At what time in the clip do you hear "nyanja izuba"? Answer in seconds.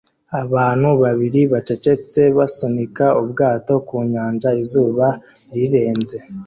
4.11-5.07